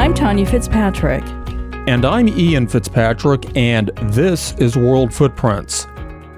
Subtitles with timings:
[0.00, 1.22] I'm Tanya Fitzpatrick.
[1.86, 5.86] And I'm Ian Fitzpatrick, and this is World Footprints.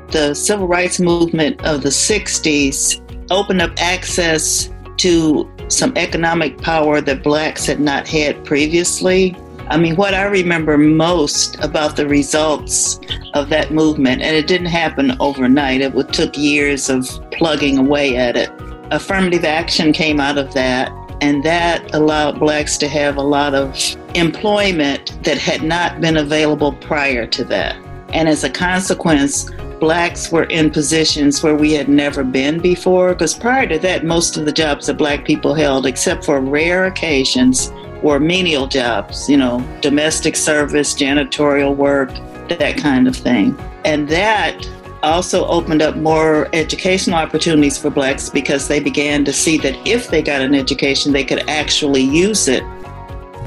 [0.09, 7.23] The civil rights movement of the 60s opened up access to some economic power that
[7.23, 9.37] blacks had not had previously.
[9.69, 12.99] I mean, what I remember most about the results
[13.35, 18.37] of that movement, and it didn't happen overnight, it took years of plugging away at
[18.37, 18.51] it.
[18.91, 20.91] Affirmative action came out of that,
[21.23, 23.79] and that allowed blacks to have a lot of
[24.17, 27.77] employment that had not been available prior to that.
[28.13, 33.15] And as a consequence, blacks were in positions where we had never been before.
[33.15, 36.87] Because prior to that, most of the jobs that black people held, except for rare
[36.87, 42.11] occasions, were menial jobs, you know, domestic service, janitorial work,
[42.49, 43.57] that kind of thing.
[43.85, 44.59] And that
[45.03, 50.09] also opened up more educational opportunities for blacks because they began to see that if
[50.09, 52.63] they got an education, they could actually use it.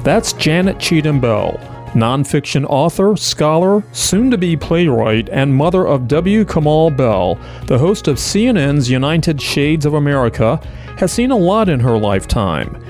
[0.04, 1.58] That's Janet Cheatham Bell,
[1.94, 6.45] nonfiction author, scholar, soon to be playwright, and mother of W.
[6.45, 10.61] Kamau Bell, the host of CNN's United Shades of America,
[10.98, 12.84] has seen a lot in her lifetime.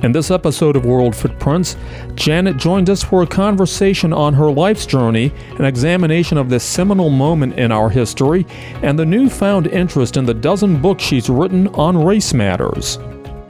[0.00, 1.76] In this episode of World Footprints,
[2.14, 7.10] Janet joined us for a conversation on her life's journey, an examination of this seminal
[7.10, 8.46] moment in our history,
[8.82, 13.00] and the newfound interest in the dozen books she's written on race matters.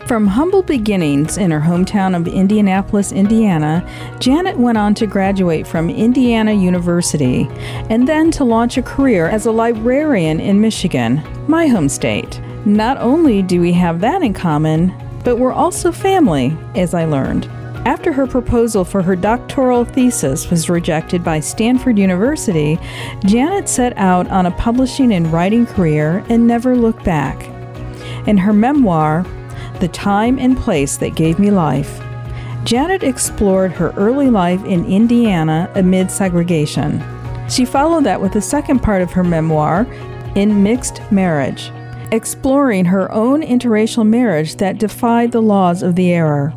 [0.06, 3.86] From humble beginnings in her hometown of Indianapolis, Indiana,
[4.18, 7.46] Janet went on to graduate from Indiana University
[7.90, 12.40] and then to launch a career as a librarian in Michigan, my home state.
[12.64, 17.48] Not only do we have that in common, but we're also family, as I learned.
[17.86, 22.78] After her proposal for her doctoral thesis was rejected by Stanford University,
[23.24, 27.46] Janet set out on a publishing and writing career and never looked back.
[28.26, 29.24] In her memoir,
[29.80, 32.00] The Time and Place That Gave Me Life,
[32.64, 37.02] Janet explored her early life in Indiana amid segregation.
[37.48, 39.86] She followed that with the second part of her memoir,
[40.34, 41.70] In Mixed Marriage
[42.12, 46.54] exploring her own interracial marriage that defied the laws of the era.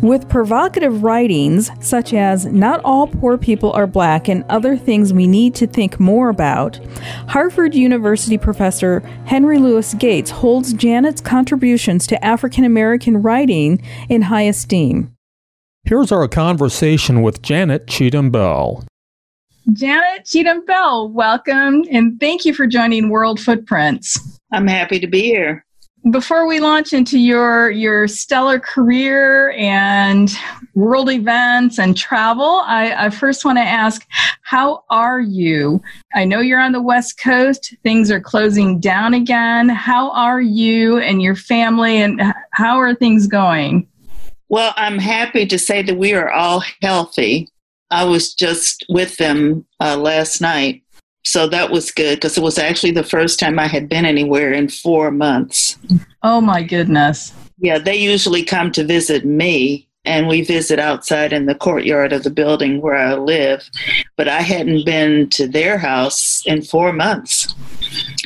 [0.00, 5.26] With provocative writings such as Not All Poor People Are Black and Other Things We
[5.26, 6.78] Need to Think More About,
[7.26, 14.42] Harvard University professor Henry Louis Gates holds Janet's contributions to African American writing in high
[14.42, 15.12] esteem.
[15.82, 18.84] Here's our conversation with Janet Cheatham Bell.
[19.72, 24.37] Janet Cheatham Bell, welcome and thank you for joining World Footprints.
[24.52, 25.64] I'm happy to be here.
[26.10, 30.30] Before we launch into your your stellar career and
[30.74, 34.06] world events and travel, I, I first want to ask,
[34.42, 35.82] how are you?
[36.14, 37.74] I know you're on the West Coast.
[37.82, 39.68] Things are closing down again.
[39.68, 42.22] How are you and your family, and
[42.52, 43.88] how are things going?
[44.48, 47.48] Well, I'm happy to say that we are all healthy.
[47.90, 50.82] I was just with them uh, last night
[51.24, 54.52] so that was good because it was actually the first time I had been anywhere
[54.52, 55.76] in four months.
[56.22, 57.32] Oh my goodness.
[57.58, 62.22] Yeah, they usually come to visit me and we visit outside in the courtyard of
[62.22, 63.68] the building where I live.
[64.16, 67.54] But I hadn't been to their house in four months.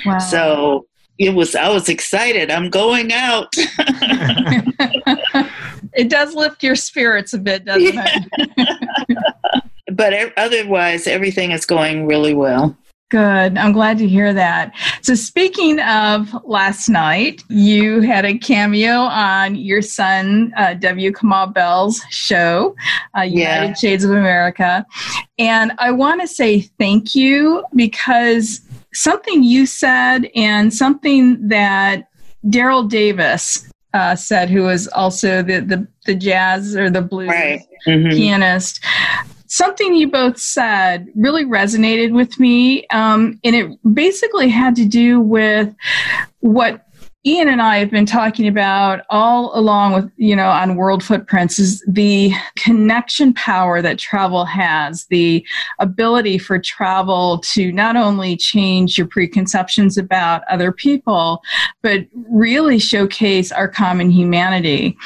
[0.06, 0.19] Wow.
[0.19, 0.86] So
[1.19, 2.50] it was I was excited.
[2.50, 3.53] I'm going out.
[5.94, 8.20] it does lift your spirits a bit, doesn't yeah.
[8.38, 9.64] it?
[9.92, 12.76] but otherwise everything is going really well.
[13.12, 13.59] Good.
[13.59, 14.73] I'm glad to hear that.
[15.03, 21.12] So, speaking of last night, you had a cameo on your son, uh, W.
[21.12, 22.75] Kamau Bell's show,
[23.15, 23.75] uh, United yeah.
[23.75, 24.87] Shades of America.
[25.39, 28.62] And I want to say thank you because
[28.95, 32.09] something you said and something that
[32.47, 37.61] Daryl Davis uh, said, who was also the, the, the jazz or the blues right.
[37.87, 38.09] mm-hmm.
[38.09, 38.83] pianist,
[39.53, 42.87] something you both said really resonated with me.
[42.87, 45.75] Um, and it basically had to do with
[46.41, 46.87] what
[47.27, 51.59] Ian and I have been talking about all along with, you know, on World Footprints
[51.59, 55.47] is the connection power that travel has, the
[55.78, 61.43] ability for travel to not only change your preconceptions about other people,
[61.83, 62.01] but
[62.31, 64.97] really showcase our common humanity.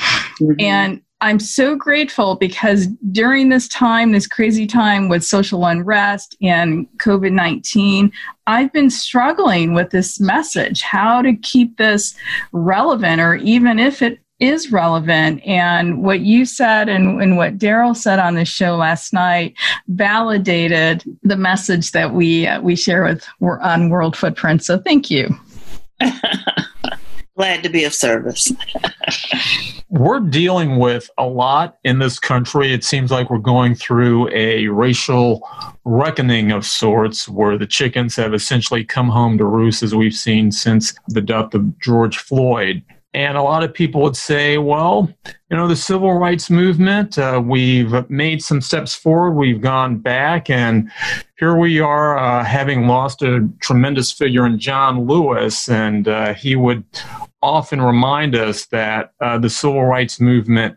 [0.41, 0.61] Mm-hmm.
[0.61, 6.87] And I'm so grateful because during this time, this crazy time with social unrest and
[6.99, 8.13] COVID 19,
[8.47, 12.15] I've been struggling with this message how to keep this
[12.53, 15.43] relevant, or even if it is relevant.
[15.47, 19.55] And what you said and, and what Daryl said on the show last night
[19.89, 24.63] validated the message that we, uh, we share with on World Footprint.
[24.63, 25.35] So thank you.
[27.37, 28.51] Glad to be of service.
[29.91, 32.73] we're dealing with a lot in this country.
[32.73, 35.47] It seems like we're going through a racial
[35.85, 40.51] reckoning of sorts where the chickens have essentially come home to roost, as we've seen
[40.51, 42.83] since the death of George Floyd.
[43.17, 45.11] And a lot of people would say, well,
[45.51, 50.51] you know, the civil rights movement, uh, we've made some steps forward, we've gone back,
[50.51, 50.91] and
[51.39, 55.67] here we are uh, having lost a tremendous figure in John Lewis.
[55.67, 56.85] And uh, he would
[57.41, 60.77] often remind us that uh, the civil rights movement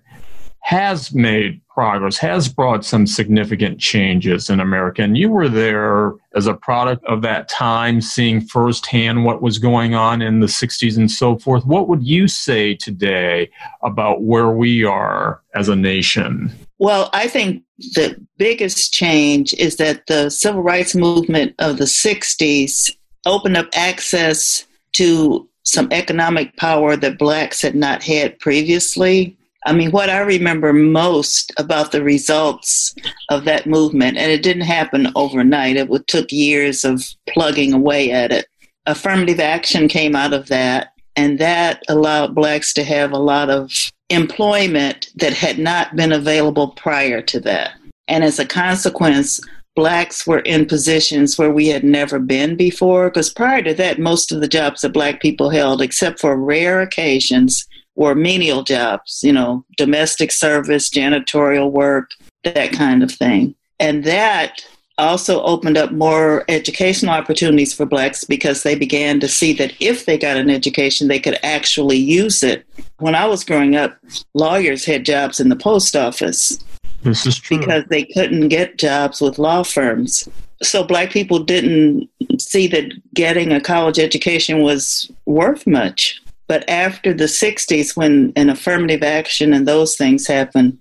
[0.61, 5.01] has made progress, has brought some significant changes in America.
[5.01, 9.95] And you were there as a product of that time, seeing firsthand what was going
[9.95, 11.65] on in the 60s and so forth.
[11.65, 13.50] What would you say today
[13.81, 16.51] about where we are as a nation?
[16.77, 17.63] Well, I think
[17.95, 22.89] the biggest change is that the civil rights movement of the 60s
[23.25, 29.38] opened up access to some economic power that blacks had not had previously.
[29.65, 32.95] I mean, what I remember most about the results
[33.29, 38.31] of that movement, and it didn't happen overnight, it took years of plugging away at
[38.31, 38.47] it.
[38.85, 43.71] Affirmative action came out of that, and that allowed blacks to have a lot of
[44.09, 47.73] employment that had not been available prior to that.
[48.07, 49.39] And as a consequence,
[49.75, 53.09] blacks were in positions where we had never been before.
[53.09, 56.81] Because prior to that, most of the jobs that black people held, except for rare
[56.81, 57.67] occasions,
[58.00, 62.12] were menial jobs, you know, domestic service, janitorial work,
[62.44, 63.54] that kind of thing.
[63.80, 64.66] And that
[64.98, 70.06] also opened up more educational opportunities for blacks because they began to see that if
[70.06, 72.66] they got an education, they could actually use it.
[72.98, 73.98] When I was growing up,
[74.34, 76.57] lawyers had jobs in the post office
[77.04, 77.60] this is true.
[77.60, 80.28] Because they couldn't get jobs with law firms.
[80.62, 86.22] So black people didn't see that getting a college education was worth much.
[86.50, 90.78] But after the 60s, when an affirmative action and those things happened,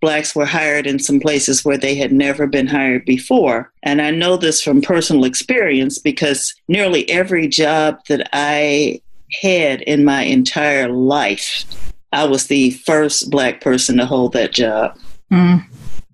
[0.00, 3.70] blacks were hired in some places where they had never been hired before.
[3.82, 9.02] And I know this from personal experience because nearly every job that I
[9.42, 11.66] had in my entire life,
[12.12, 14.96] I was the first black person to hold that job
[15.30, 15.64] mm.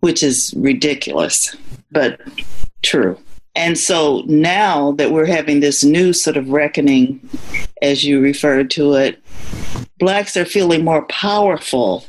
[0.00, 1.54] which is ridiculous,
[1.90, 2.20] but
[2.82, 3.18] true.
[3.56, 7.26] And so now that we're having this new sort of reckoning,
[7.80, 9.18] as you referred to it,
[9.98, 12.04] blacks are feeling more powerful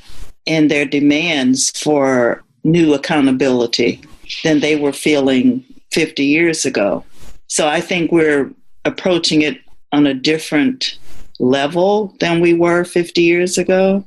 [0.46, 4.02] in their demands for new accountability
[4.44, 7.06] than they were feeling 50 years ago.
[7.48, 8.52] So I think we're
[8.84, 9.58] approaching it
[9.94, 11.00] on a different
[11.40, 14.04] level than we were 50 years ago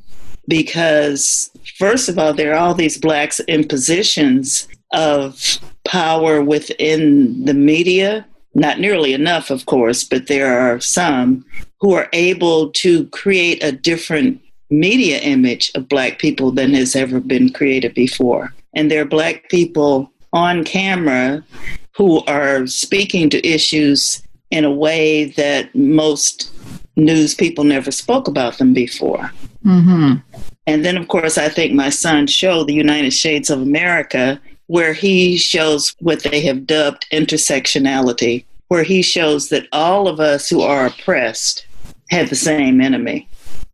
[0.47, 5.59] because, first of all, there are all these blacks in positions of
[5.91, 8.25] power within the media.
[8.55, 11.45] Not nearly enough, of course, but there are some
[11.81, 14.41] who are able to create a different
[14.71, 18.55] media image of black people than has ever been created before.
[18.75, 21.45] And there are black people on camera
[21.97, 26.53] who are speaking to issues in a way that most
[26.97, 29.33] news people never spoke about them before.
[29.65, 30.15] Mm-hmm.
[30.69, 34.41] And then, of course, I think my son's show, The United Shades of America,
[34.71, 40.49] where he shows what they have dubbed intersectionality, where he shows that all of us
[40.49, 41.67] who are oppressed
[42.09, 43.29] have the same enemy.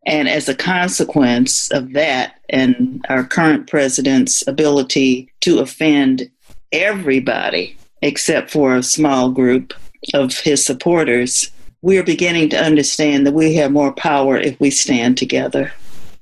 [0.06, 6.30] And as a consequence of that, and our current president's ability to offend
[6.72, 9.74] everybody except for a small group
[10.14, 11.50] of his supporters,
[11.82, 15.74] we're beginning to understand that we have more power if we stand together.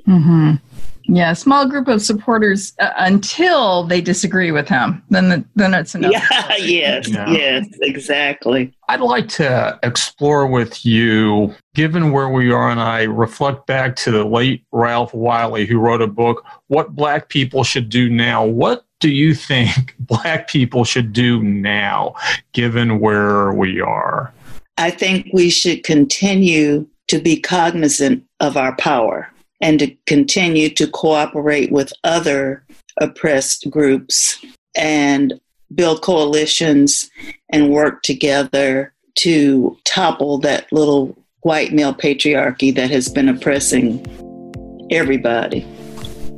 [0.09, 0.55] Mm-hmm.
[1.07, 5.03] Yeah, a small group of supporters uh, until they disagree with him.
[5.11, 6.13] Then, the, then it's enough.
[6.13, 7.31] Yeah, yes, yeah.
[7.31, 8.73] yes, exactly.
[8.89, 14.11] I'd like to explore with you, given where we are, and I reflect back to
[14.11, 18.85] the late Ralph Wiley, who wrote a book, "What Black People Should Do Now." What
[19.01, 22.15] do you think Black people should do now,
[22.55, 24.33] given where we are?
[24.79, 29.31] I think we should continue to be cognizant of our power
[29.65, 32.63] and to continue to cooperate with other
[33.01, 34.45] oppressed groups
[34.77, 35.41] and
[35.75, 37.11] build coalitions
[37.51, 44.05] and work together to topple that little white male patriarchy that has been oppressing
[44.91, 45.63] everybody.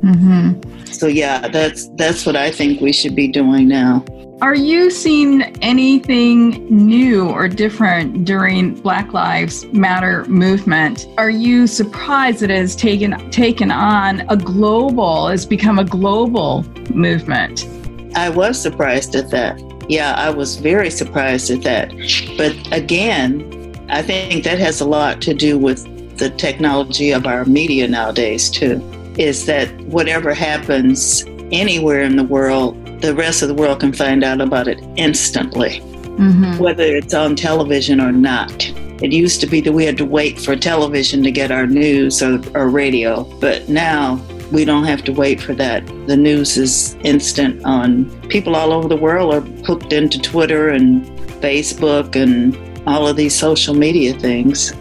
[0.05, 0.85] Mm-hmm.
[0.85, 4.05] So yeah, that's that's what I think we should be doing now.
[4.39, 11.07] Are you seeing anything new or different during Black Lives Matter movement?
[11.17, 16.63] Are you surprised that it has taken taken on a global, has become a global
[16.93, 17.67] movement?
[18.15, 19.59] I was surprised at that.
[19.89, 21.89] Yeah, I was very surprised at that.
[22.37, 27.43] But again, I think that has a lot to do with the technology of our
[27.45, 28.83] media nowadays too.
[29.17, 34.23] is that whatever happens anywhere in the world, the rest of the world can find
[34.23, 36.57] out about it instantly, mm-hmm.
[36.57, 38.69] whether it's on television or not.
[39.01, 42.23] It used to be that we had to wait for television to get our news
[42.23, 44.19] or, or radio, but now
[44.51, 45.85] we don't have to wait for that.
[46.07, 51.05] The news is instant on people all over the world are hooked into Twitter and
[51.41, 52.55] Facebook and
[52.87, 54.73] all of these social media things.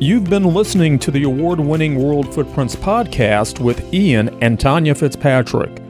[0.00, 5.81] You've been listening to the award winning World Footprints podcast with Ian and Tanya Fitzpatrick.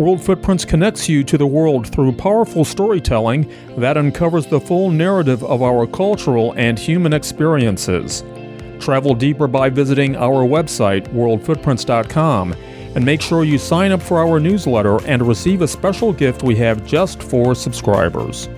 [0.00, 5.44] World Footprints connects you to the world through powerful storytelling that uncovers the full narrative
[5.44, 8.24] of our cultural and human experiences.
[8.78, 12.54] Travel deeper by visiting our website, worldfootprints.com,
[12.94, 16.56] and make sure you sign up for our newsletter and receive a special gift we
[16.56, 18.48] have just for subscribers.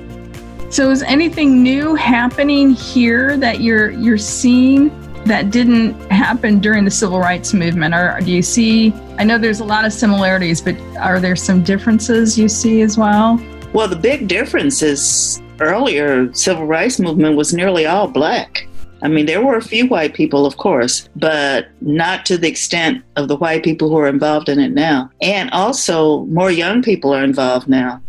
[0.71, 4.91] So is anything new happening here that you're you're seeing
[5.27, 9.61] that didn't happen during the civil rights movement or do you see I know there's
[9.61, 13.41] a lot of similarities but are there some differences you see as well?
[13.73, 18.67] Well, the big difference is earlier civil rights movement was nearly all black.
[19.03, 23.03] I mean, there were a few white people, of course, but not to the extent
[23.17, 25.11] of the white people who are involved in it now.
[25.21, 28.01] And also, more young people are involved now.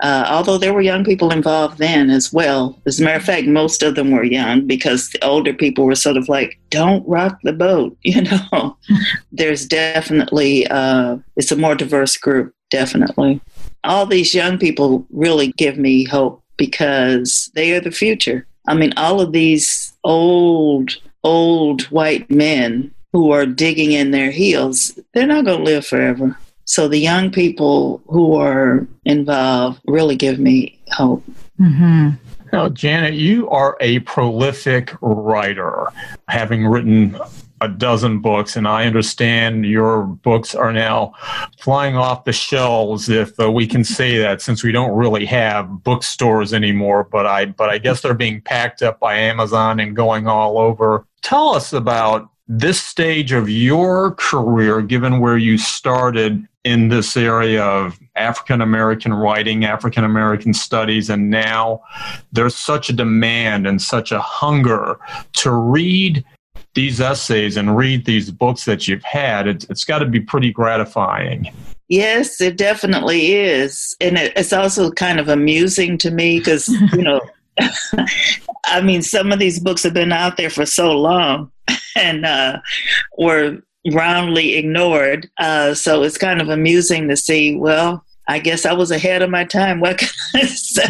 [0.00, 2.78] Uh, although there were young people involved then as well.
[2.86, 5.94] As a matter of fact, most of them were young because the older people were
[5.94, 8.76] sort of like, don't rock the boat, you know.
[9.30, 13.40] There's definitely, uh, it's a more diverse group, definitely.
[13.84, 18.46] All these young people really give me hope because they are the future.
[18.66, 24.98] I mean, all of these old, old white men who are digging in their heels,
[25.12, 26.38] they're not going to live forever.
[26.70, 31.24] So the young people who are involved really give me hope.
[31.60, 32.10] Mm-hmm.
[32.52, 35.88] Now, Janet, you are a prolific writer,
[36.28, 37.18] having written
[37.60, 41.12] a dozen books, and I understand your books are now
[41.58, 45.82] flying off the shelves, if uh, we can say that, since we don't really have
[45.82, 47.02] bookstores anymore.
[47.02, 51.04] But I, but I guess they're being packed up by Amazon and going all over.
[51.22, 57.64] Tell us about this stage of your career, given where you started in this area
[57.64, 61.82] of African American writing, African American studies, and now
[62.32, 64.98] there's such a demand and such a hunger
[65.34, 66.24] to read
[66.74, 69.48] these essays and read these books that you've had.
[69.48, 71.52] it's, it's got to be pretty gratifying.
[71.88, 73.96] Yes, it definitely is.
[74.00, 77.20] And it, it's also kind of amusing to me because, you know,
[78.66, 81.50] I mean, some of these books have been out there for so long
[81.96, 82.60] and uh,
[83.18, 83.58] were
[83.92, 85.30] roundly ignored.
[85.38, 89.30] Uh, so it's kind of amusing to see, well, I guess I was ahead of
[89.30, 89.80] my time.
[89.80, 90.84] What can I say?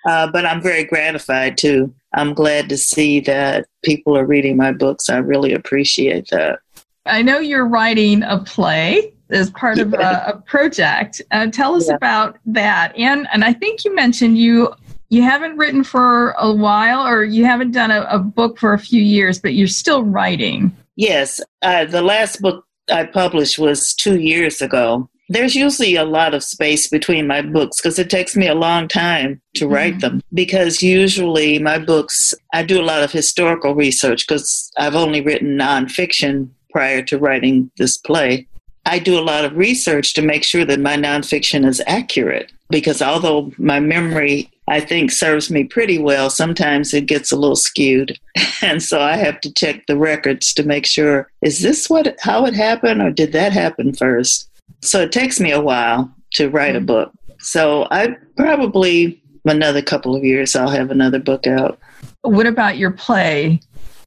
[0.05, 1.93] uh, but I'm very gratified too.
[2.13, 5.09] I'm glad to see that people are reading my books.
[5.09, 6.59] I really appreciate that.
[7.05, 9.83] I know you're writing a play as part yeah.
[9.83, 11.21] of a, a project.
[11.31, 11.95] Uh, tell us yeah.
[11.95, 12.97] about that.
[12.97, 14.73] And and I think you mentioned you
[15.09, 18.79] you haven't written for a while or you haven't done a, a book for a
[18.79, 20.75] few years, but you're still writing.
[20.95, 21.41] Yes.
[21.61, 25.09] Uh, the last book I published was two years ago.
[25.31, 28.87] There's usually a lot of space between my books because it takes me a long
[28.87, 29.99] time to write mm-hmm.
[30.17, 30.21] them.
[30.33, 35.57] Because usually my books, I do a lot of historical research because I've only written
[35.57, 38.47] nonfiction prior to writing this play.
[38.85, 43.01] I do a lot of research to make sure that my nonfiction is accurate because
[43.01, 46.29] although my memory I think serves me pretty well.
[46.29, 48.19] Sometimes it gets a little skewed.
[48.61, 52.45] And so I have to check the records to make sure is this what how
[52.45, 54.49] it happened or did that happen first?
[54.81, 56.87] So it takes me a while to write a mm-hmm.
[56.87, 57.13] book.
[57.39, 61.79] So I probably another couple of years I'll have another book out.
[62.23, 63.61] What about your play?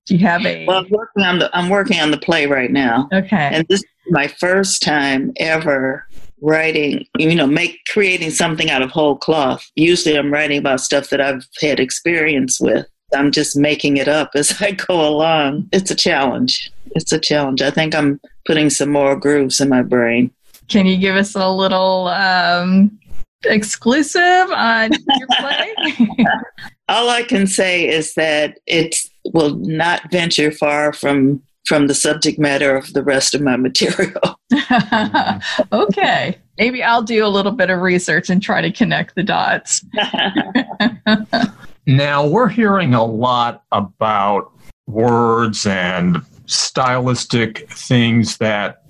[0.04, 2.70] Do you have a Well, I'm working on the I'm working on the play right
[2.70, 3.08] now.
[3.10, 3.50] Okay.
[3.52, 6.06] And this is my first time ever
[6.42, 9.66] writing, you know, make creating something out of whole cloth.
[9.76, 12.86] Usually I'm writing about stuff that I've had experience with.
[13.14, 15.68] I'm just making it up as I go along.
[15.72, 16.70] It's a challenge.
[16.94, 17.62] It's a challenge.
[17.62, 20.30] I think I'm putting some more grooves in my brain.
[20.68, 22.98] Can you give us a little um,
[23.44, 25.74] exclusive on your play?
[26.88, 28.96] All I can say is that it
[29.32, 34.40] will not venture far from from the subject matter of the rest of my material.
[35.72, 36.38] okay.
[36.58, 39.84] Maybe I'll do a little bit of research and try to connect the dots.
[41.86, 44.52] now, we're hearing a lot about
[44.86, 48.81] words and stylistic things that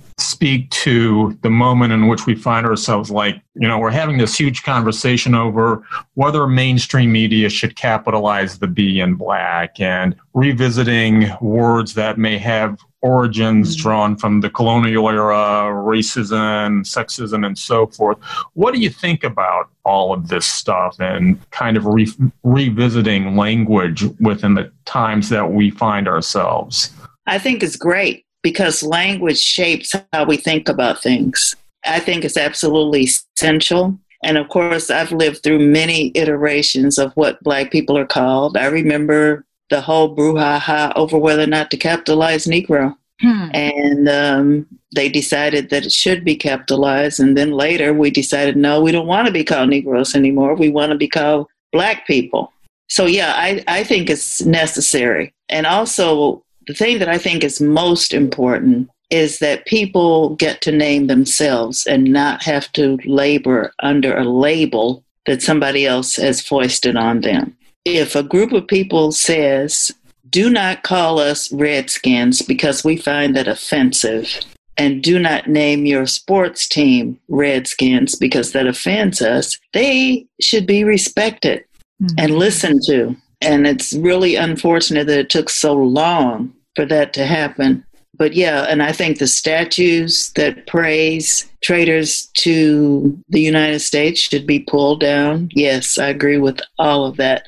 [0.43, 4.35] speak to the moment in which we find ourselves like, you know, we're having this
[4.35, 5.85] huge conversation over
[6.15, 12.77] whether mainstream media should capitalize the B in black and revisiting words that may have
[13.03, 13.83] origins mm-hmm.
[13.83, 18.19] drawn from the colonial era, racism, sexism, and so forth.
[18.55, 24.03] What do you think about all of this stuff and kind of re- revisiting language
[24.19, 26.91] within the times that we find ourselves?
[27.29, 31.57] I think it's great because language shapes how we think about things.
[31.85, 33.99] I think it's absolutely essential.
[34.25, 38.57] And of course, I've lived through many iterations of what Black people are called.
[38.57, 42.97] I remember the whole brouhaha over whether or not to capitalize Negro.
[43.21, 43.49] Hmm.
[43.55, 47.21] And um, they decided that it should be capitalized.
[47.21, 50.55] And then later we decided, no, we don't want to be called Negroes anymore.
[50.55, 52.53] We want to be called Black people.
[52.89, 55.33] So, yeah, I, I think it's necessary.
[55.49, 60.73] And also, the thing that I think is most important is that people get to
[60.73, 66.97] name themselves and not have to labor under a label that somebody else has foisted
[66.97, 67.57] on them.
[67.85, 69.93] If a group of people says,
[70.31, 74.41] do not call us Redskins because we find that offensive,
[74.79, 80.85] and do not name your sports team Redskins because that offends us, they should be
[80.85, 81.65] respected
[82.03, 82.15] mm-hmm.
[82.19, 83.15] and listened to.
[83.43, 87.85] And it's really unfortunate that it took so long for that to happen.
[88.15, 94.47] But yeah, and I think the statues that praise traitors to the United States should
[94.47, 95.49] be pulled down.
[95.55, 97.47] Yes, I agree with all of that.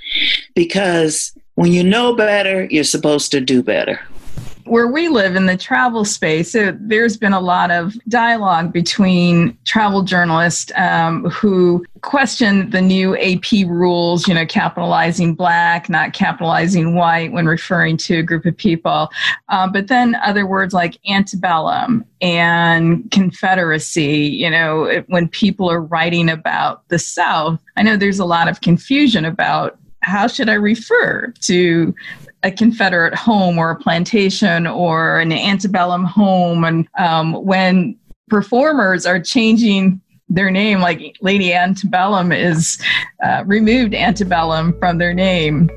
[0.55, 4.01] Because when you know better, you're supposed to do better
[4.65, 9.57] where we live in the travel space, it, there's been a lot of dialogue between
[9.65, 16.95] travel journalists um, who question the new AP rules, you know, capitalizing black, not capitalizing
[16.95, 19.11] white when referring to a group of people.
[19.49, 25.81] Uh, but then other words like antebellum and confederacy, you know, it, when people are
[25.81, 30.55] writing about the South, I know there's a lot of confusion about how should I
[30.55, 31.95] refer to
[32.45, 36.65] a Confederate home or a plantation or an antebellum home.
[36.65, 37.99] And um, when
[38.29, 42.81] performers are changing their name, like Lady Antebellum is
[43.25, 45.71] uh, removed antebellum from their name.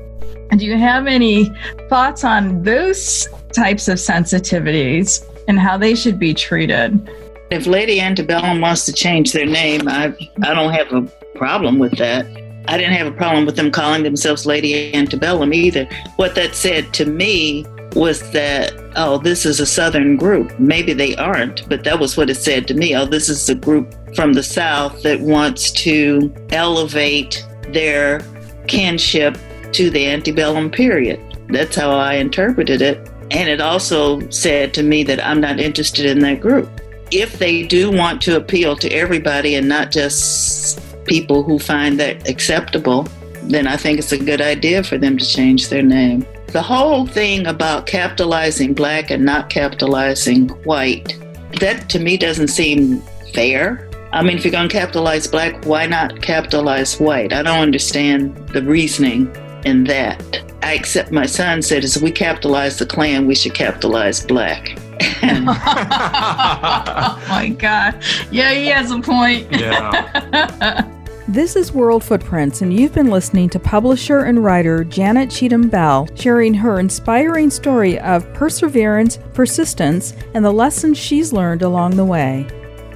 [0.56, 1.50] Do you have any
[1.88, 7.10] thoughts on those types of sensitivities and how they should be treated?
[7.50, 11.02] If Lady Antebellum wants to change their name, I I don't have a
[11.34, 12.26] problem with that.
[12.68, 15.88] I didn't have a problem with them calling themselves Lady Antebellum either.
[16.16, 20.60] What that said to me was that, oh, this is a Southern group.
[20.60, 22.94] Maybe they aren't, but that was what it said to me.
[22.94, 28.20] Oh, this is a group from the South that wants to elevate their
[28.66, 29.38] kinship
[29.72, 31.20] to the antebellum period.
[31.48, 32.98] That's how I interpreted it.
[33.30, 36.68] And it also said to me that I'm not interested in that group.
[37.10, 42.28] If they do want to appeal to everybody and not just people who find that
[42.28, 43.08] acceptable,
[43.42, 46.26] then I think it's a good idea for them to change their name.
[46.48, 51.18] The whole thing about capitalizing black and not capitalizing white,
[51.60, 53.00] that to me doesn't seem
[53.34, 53.88] fair.
[54.12, 57.32] I mean, if you're going to capitalize black, why not capitalize white?
[57.32, 59.34] I don't understand the reasoning
[59.66, 60.42] in that.
[60.62, 64.78] I accept my son said, as we capitalize the Klan, we should capitalize black.
[65.22, 68.02] oh my God.
[68.30, 69.46] Yeah, he has a point.
[69.52, 70.88] Yeah.
[71.30, 76.08] This is World Footprints, and you've been listening to publisher and writer Janet Cheatham Bell
[76.14, 82.46] sharing her inspiring story of perseverance, persistence, and the lessons she's learned along the way.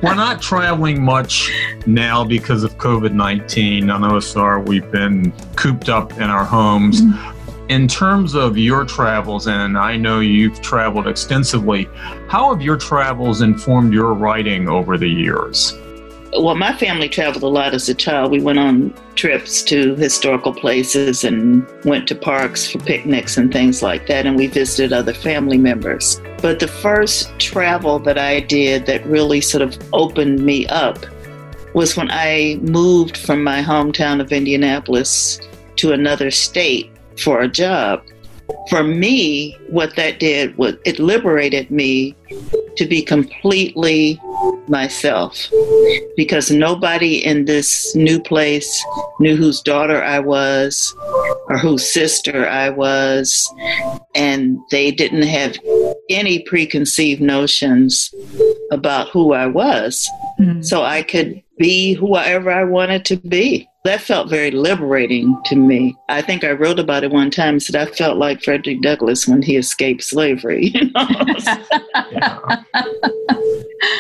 [0.03, 1.53] We're not traveling much
[1.85, 3.91] now because of COVID 19.
[3.91, 7.03] On OSR, we've been cooped up in our homes.
[7.03, 7.69] Mm-hmm.
[7.69, 11.87] In terms of your travels, and I know you've traveled extensively,
[12.29, 15.75] how have your travels informed your writing over the years?
[16.39, 18.31] Well, my family traveled a lot as a child.
[18.31, 23.83] We went on trips to historical places and went to parks for picnics and things
[23.83, 26.21] like that, and we visited other family members.
[26.41, 31.05] But the first travel that I did that really sort of opened me up
[31.75, 35.41] was when I moved from my hometown of Indianapolis
[35.77, 38.03] to another state for a job.
[38.69, 42.15] For me, what that did was it liberated me
[42.77, 44.21] to be completely
[44.69, 45.51] myself
[46.17, 48.85] because nobody in this new place
[49.21, 50.95] knew whose daughter I was
[51.49, 53.53] or whose sister I was,
[54.15, 55.57] and they didn't have
[56.09, 58.15] any preconceived notions
[58.71, 60.09] about who I was.
[60.41, 60.63] Mm-hmm.
[60.63, 63.69] So I could be whoever I wanted to be.
[63.85, 65.97] That felt very liberating to me.
[66.09, 69.27] I think I wrote about it one time and said I felt like Frederick Douglass
[69.27, 70.73] when he escaped slavery.
[70.83, 71.07] You know?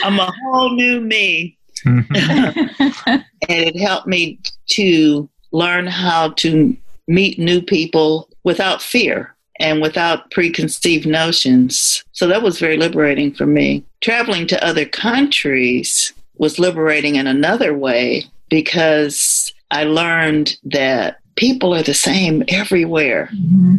[0.04, 1.58] I'm a whole new me.
[1.84, 3.08] Mm-hmm.
[3.08, 4.38] and it helped me
[4.70, 6.76] to learn how to
[7.08, 12.04] meet new people without fear and without preconceived notions.
[12.12, 13.84] So that was very liberating for me.
[14.00, 21.82] Traveling to other countries was liberating in another way because I learned that people are
[21.82, 23.30] the same everywhere.
[23.34, 23.76] Mm-hmm.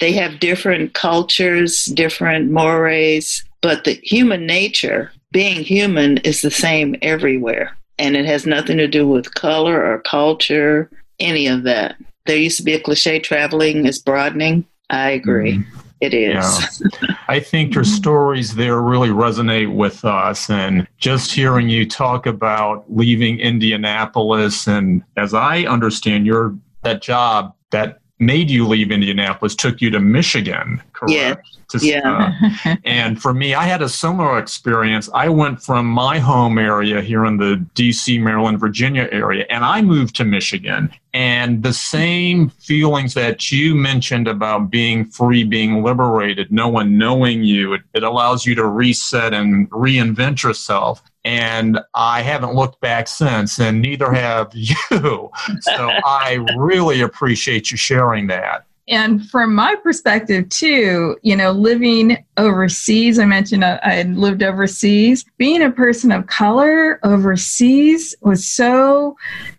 [0.00, 6.96] They have different cultures, different mores, but the human nature, being human, is the same
[7.00, 7.76] everywhere.
[7.98, 11.96] And it has nothing to do with color or culture, any of that.
[12.26, 14.64] There used to be a cliche traveling is broadening.
[14.90, 15.58] I agree.
[15.58, 15.83] Mm-hmm.
[16.04, 16.82] It is.
[17.00, 17.16] Yeah.
[17.28, 20.50] I think your stories there really resonate with us.
[20.50, 27.54] And just hearing you talk about leaving Indianapolis, and as I understand your that job
[27.70, 31.46] that made you leave Indianapolis took you to Michigan, correct?
[31.70, 32.32] To, yeah.
[32.64, 35.08] Uh, and for me, I had a similar experience.
[35.14, 39.82] I went from my home area here in the DC, Maryland, Virginia area, and I
[39.82, 40.90] moved to Michigan.
[41.12, 47.44] And the same feelings that you mentioned about being free, being liberated, no one knowing
[47.44, 51.02] you, it, it allows you to reset and reinvent yourself.
[51.24, 55.30] And I haven't looked back since, and neither have you.
[55.60, 58.66] So I really appreciate you sharing that.
[58.86, 65.24] And from my perspective, too, you know, living overseas, I mentioned I had lived overseas.
[65.38, 69.16] Being a person of color overseas was so,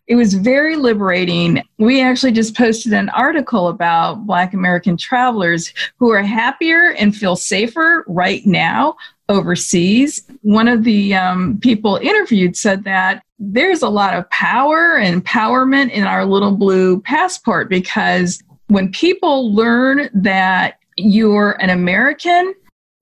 [0.08, 1.64] it was very liberating.
[1.80, 7.36] We actually just posted an article about Black American travelers who are happier and feel
[7.36, 8.96] safer right now
[9.28, 10.24] overseas.
[10.44, 15.90] One of the um, people interviewed said that there's a lot of power and empowerment
[15.92, 22.54] in our little blue passport because when people learn that you're an American,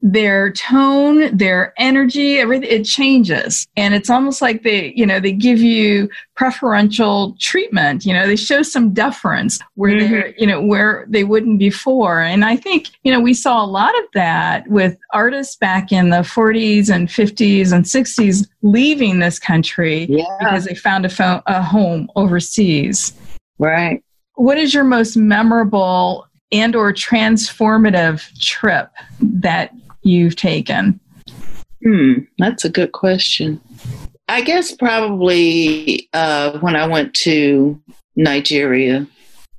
[0.06, 3.66] their tone, their energy, everything it changes.
[3.78, 8.06] And it's almost like they, you know, they give you preferential treatment.
[8.06, 10.12] You know, they show some deference where mm-hmm.
[10.12, 12.20] they're, you know, where they wouldn't before.
[12.20, 16.10] And I think, you know, we saw a lot of that with artists back in
[16.10, 20.26] the 40s and 50s and 60s leaving this country yeah.
[20.38, 23.14] because they found a, fo- a home overseas.
[23.58, 24.04] Right
[24.36, 31.00] what is your most memorable and or transformative trip that you've taken?
[31.84, 33.60] Hmm that's a good question.
[34.28, 37.80] I guess probably uh, when i went to
[38.16, 39.06] nigeria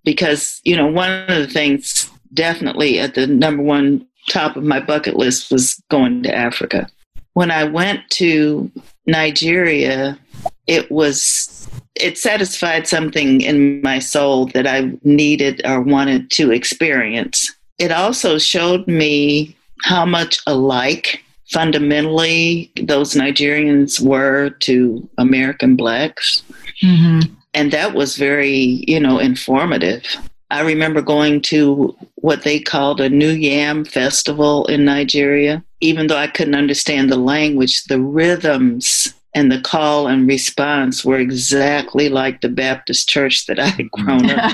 [0.04, 4.80] because you know one of the things definitely at the number one top of my
[4.80, 6.88] bucket list was going to africa
[7.35, 8.70] when i went to
[9.07, 10.18] nigeria
[10.66, 11.55] it was
[11.94, 17.55] it satisfied something in my soul that I needed or wanted to experience.
[17.79, 26.42] It also showed me how much alike fundamentally those Nigerians were to American blacks.
[26.83, 27.33] Mm-hmm.
[27.53, 30.05] And that was very, you know, informative.
[30.51, 35.62] I remember going to what they called a New Yam festival in Nigeria.
[35.85, 41.18] Even though I couldn't understand the language, the rhythms and the call and response were
[41.18, 44.53] exactly like the Baptist church that I had grown up.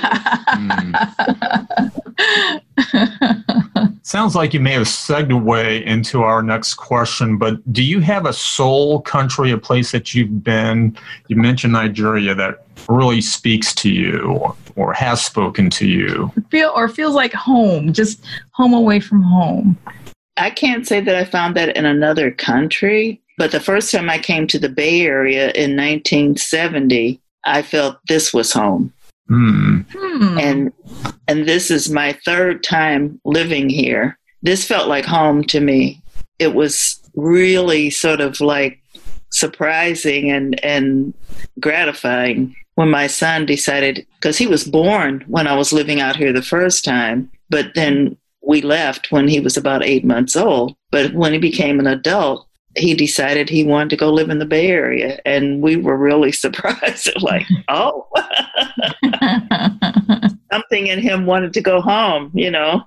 [0.49, 0.95] Hmm.
[4.03, 8.33] Sounds like you may have segued into our next question, but do you have a
[8.33, 10.97] soul country, a place that you've been?
[11.29, 16.33] You mentioned Nigeria that really speaks to you or has spoken to you.
[16.51, 19.79] Feel or feels like home, just home away from home.
[20.37, 24.19] I can't say that I found that in another country, but the first time I
[24.19, 28.93] came to the Bay Area in 1970, I felt this was home.
[29.31, 29.87] Mm.
[30.40, 30.73] And
[31.29, 34.19] and this is my third time living here.
[34.43, 36.03] This felt like home to me.
[36.38, 38.81] It was really sort of like
[39.31, 41.14] surprising and and
[41.61, 46.33] gratifying when my son decided because he was born when I was living out here
[46.33, 50.74] the first time, but then we left when he was about 8 months old.
[50.90, 54.46] But when he became an adult, he decided he wanted to go live in the
[54.46, 55.20] Bay Area.
[55.24, 58.07] And we were really surprised, like, oh,
[60.53, 62.83] something in him wanted to go home, you know.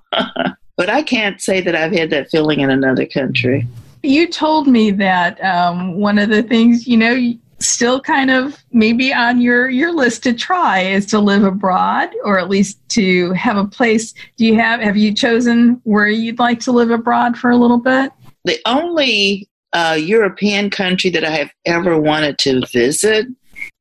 [0.75, 3.67] but I can't say that I've had that feeling in another country.
[4.05, 7.33] You told me that um, one of the things, you know,
[7.63, 12.37] still kind of maybe on your your list to try is to live abroad or
[12.37, 16.59] at least to have a place do you have have you chosen where you'd like
[16.59, 18.11] to live abroad for a little bit
[18.45, 23.27] the only uh, European country that I have ever wanted to visit.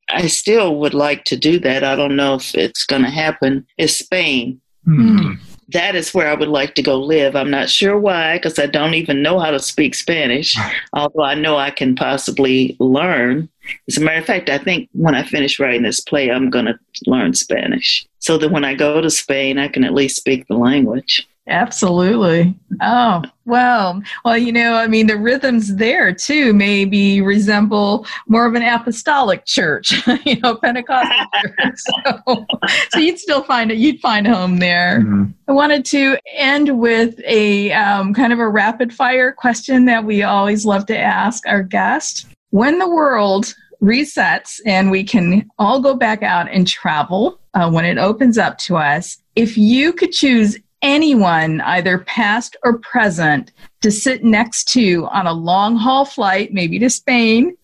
[0.09, 1.83] I still would like to do that.
[1.83, 3.65] I don't know if it's going to happen.
[3.77, 4.59] Is Spain.
[4.87, 5.39] Mm.
[5.69, 7.35] That is where I would like to go live.
[7.35, 10.57] I'm not sure why, because I don't even know how to speak Spanish,
[10.93, 13.49] although I know I can possibly learn.
[13.87, 16.65] As a matter of fact, I think when I finish writing this play, I'm going
[16.65, 20.47] to learn Spanish so that when I go to Spain, I can at least speak
[20.47, 21.27] the language.
[21.47, 22.55] Absolutely.
[22.81, 28.55] Oh, well, well, you know, I mean, the rhythms there too maybe resemble more of
[28.55, 31.75] an apostolic church, you know, Pentecostal church.
[31.75, 32.45] So,
[32.91, 35.01] so, you'd still find it, you'd find home there.
[35.01, 35.31] Mm-hmm.
[35.49, 40.23] I wanted to end with a um, kind of a rapid fire question that we
[40.23, 42.25] always love to ask our guests.
[42.51, 47.83] When the world resets and we can all go back out and travel uh, when
[47.83, 53.89] it opens up to us, if you could choose anyone, either past or present, to
[53.89, 57.57] sit next to on a long haul flight, maybe to Spain,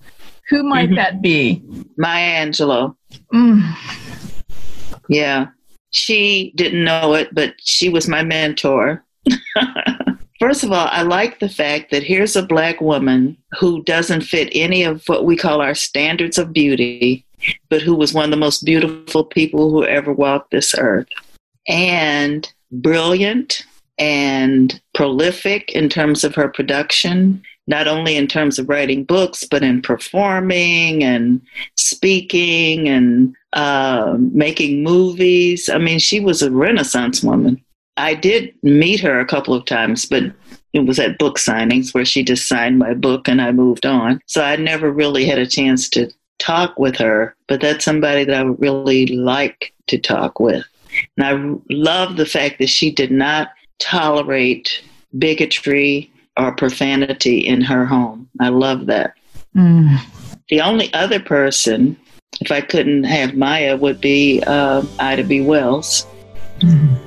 [0.50, 0.96] who might mm-hmm.
[0.96, 1.62] that be?
[1.98, 2.96] Maya Angelou.
[3.32, 3.62] Mm.
[5.08, 5.48] Yeah.
[5.92, 9.04] She didn't know it, but she was my mentor.
[10.40, 14.50] First of all, I like the fact that here's a black woman who doesn't fit
[14.54, 17.26] any of what we call our standards of beauty,
[17.70, 21.08] but who was one of the most beautiful people who ever walked this earth.
[21.68, 23.66] And brilliant
[23.98, 29.62] and prolific in terms of her production, not only in terms of writing books, but
[29.62, 31.42] in performing and
[31.76, 35.70] speaking and uh, making movies.
[35.70, 37.62] I mean, she was a Renaissance woman.
[37.98, 40.24] I did meet her a couple of times, but
[40.74, 44.22] it was at book signings where she just signed my book and I moved on.
[44.28, 48.40] So I never really had a chance to talk with her, but that's somebody that
[48.40, 50.66] I would really like to talk with.
[51.18, 54.84] And I love the fact that she did not tolerate
[55.18, 58.30] bigotry or profanity in her home.
[58.40, 59.14] I love that.
[59.56, 60.00] Mm.
[60.50, 61.98] The only other person,
[62.42, 65.42] if I couldn't have Maya, would be uh, Ida B.
[65.42, 66.06] Wells.
[66.60, 66.98] Mm.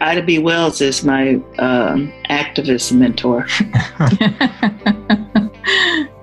[0.00, 0.38] Ida B.
[0.38, 3.46] Wells is my um, activist mentor.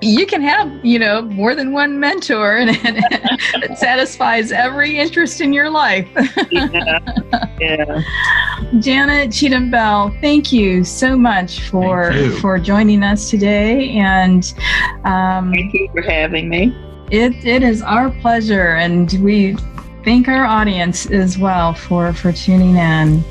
[0.06, 5.52] you can have, you know, more than one mentor and, it satisfies every interest in
[5.52, 6.08] your life.
[6.52, 7.00] yeah.
[7.60, 8.02] yeah.
[8.80, 14.54] Janet Cheatham Bell, thank you so much for for joining us today and
[15.04, 16.76] um, thank you for having me.
[17.12, 19.56] It it is our pleasure and we
[20.04, 23.24] thank our audience as well for for tuning in.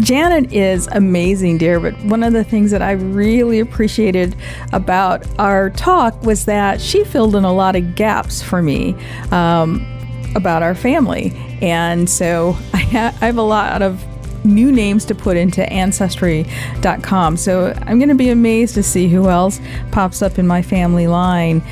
[0.00, 4.34] Janet is amazing, dear, but one of the things that I really appreciated
[4.72, 8.94] about our talk was that she filled in a lot of gaps for me
[9.30, 9.86] um,
[10.34, 11.32] about our family.
[11.60, 14.02] And so I, ha- I have a lot of
[14.44, 17.36] new names to put into ancestry.com.
[17.36, 21.06] So I'm going to be amazed to see who else pops up in my family
[21.06, 21.62] line.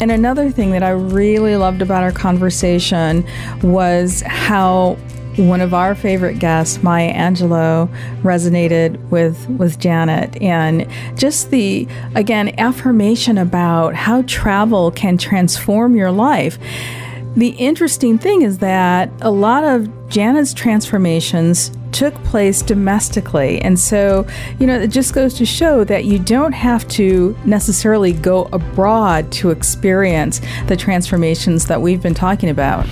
[0.00, 3.26] And another thing that I really loved about our conversation
[3.62, 4.98] was how
[5.38, 7.88] one of our favorite guests, Maya Angelou,
[8.22, 16.10] resonated with with Janet, and just the again affirmation about how travel can transform your
[16.10, 16.58] life.
[17.36, 23.60] The interesting thing is that a lot of Janet's transformations took place domestically.
[23.60, 24.26] And so,
[24.58, 29.30] you know, it just goes to show that you don't have to necessarily go abroad
[29.32, 32.86] to experience the transformations that we've been talking about.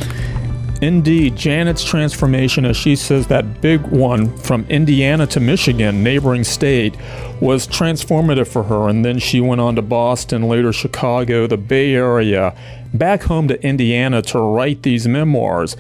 [0.83, 6.95] Indeed, Janet's transformation, as she says, that big one from Indiana to Michigan, neighboring state,
[7.41, 8.89] was transformative for her.
[8.89, 12.55] And then she went on to Boston, later Chicago, the Bay Area,
[12.93, 15.77] back home to Indiana to write these memoirs.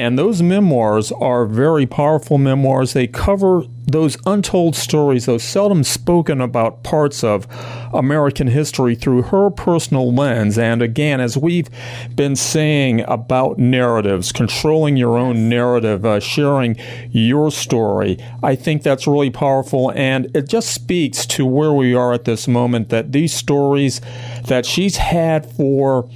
[0.00, 2.94] And those memoirs are very powerful memoirs.
[2.94, 7.46] They cover those untold stories, those seldom spoken about parts of
[7.92, 10.56] American history through her personal lens.
[10.56, 11.68] And again, as we've
[12.14, 16.76] been saying about narratives, controlling your own narrative, uh, sharing
[17.10, 19.92] your story, I think that's really powerful.
[19.94, 24.00] And it just speaks to where we are at this moment that these stories
[24.46, 26.08] that she's had for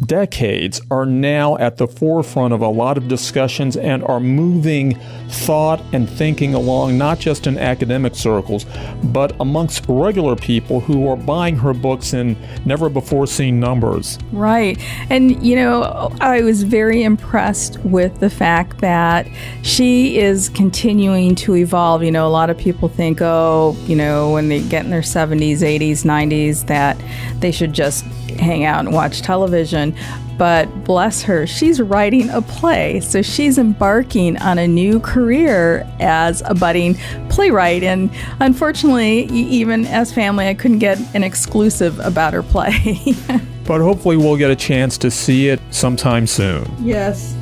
[0.00, 5.82] decades are now at the forefront of a lot of discussions and are moving thought
[5.92, 8.66] and thinking along, not just in academic circles,
[9.04, 14.18] but amongst regular people who are buying her books in never before seen numbers.
[14.32, 14.80] Right.
[15.10, 19.26] And, you know, I was very impressed with the fact that
[19.62, 22.02] she is continuing to evolve.
[22.02, 25.00] You know, a lot of people think, oh, you know, when they get in their
[25.00, 26.96] 70s, 80s, 90s, that
[27.40, 28.04] they should just
[28.38, 29.94] hang out and watch television.
[30.38, 33.00] But bless her, she's writing a play.
[33.00, 36.96] So she's embarking on a new career as a budding
[37.28, 37.82] playwright.
[37.82, 43.14] And unfortunately, even as family, I couldn't get an exclusive about her play.
[43.64, 46.70] but hopefully, we'll get a chance to see it sometime soon.
[46.80, 47.34] Yes.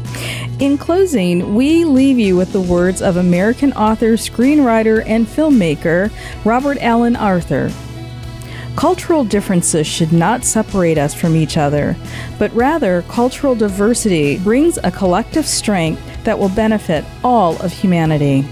[0.60, 6.12] In closing, we leave you with the words of American author, screenwriter, and filmmaker
[6.44, 7.72] Robert Alan Aurthur.
[8.76, 11.96] Cultural differences should not separate us from each other,
[12.38, 18.44] but rather, cultural diversity brings a collective strength that will benefit all of humanity.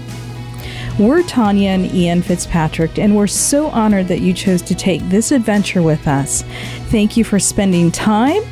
[0.97, 5.31] We're Tanya and Ian Fitzpatrick, and we're so honored that you chose to take this
[5.31, 6.43] adventure with us.
[6.89, 8.43] Thank you for spending time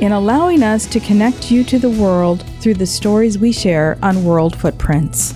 [0.00, 4.24] in allowing us to connect you to the world through the stories we share on
[4.24, 5.34] World Footprints.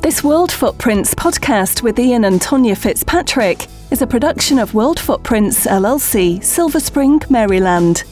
[0.00, 5.66] This World Footprints podcast with Ian and Tanya Fitzpatrick is a production of World Footprints
[5.66, 8.04] LLC, Silver Spring, Maryland.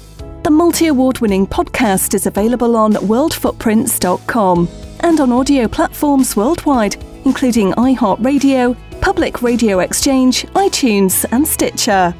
[0.42, 4.68] The multi award winning podcast is available on worldfootprints.com
[5.00, 12.14] and on audio platforms worldwide, including iHeartRadio, Public Radio Exchange, iTunes, and Stitcher.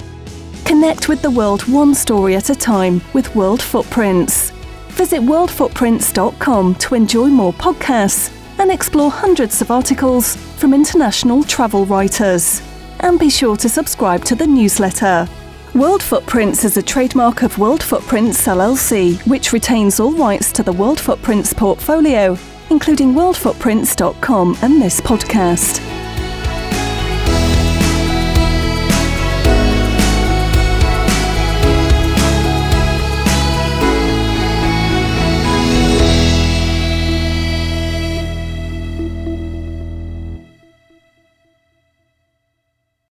[0.65, 4.51] Connect with the world one story at a time with World Footprints.
[4.91, 12.63] Visit worldfootprints.com to enjoy more podcasts and explore hundreds of articles from international travel writers.
[13.01, 15.29] And be sure to subscribe to the newsletter.
[15.75, 20.73] World Footprints is a trademark of World Footprints LLC, which retains all rights to the
[20.73, 22.37] World Footprints portfolio,
[22.71, 25.98] including worldfootprints.com and this podcast.